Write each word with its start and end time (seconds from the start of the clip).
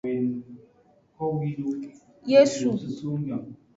Yesu. 2.31 2.69